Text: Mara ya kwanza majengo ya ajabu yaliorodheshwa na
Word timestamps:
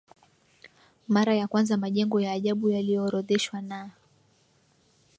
Mara 1.07 1.35
ya 1.35 1.47
kwanza 1.47 1.77
majengo 1.77 2.19
ya 2.21 2.31
ajabu 2.31 2.69
yaliorodheshwa 2.69 3.61
na 3.61 3.91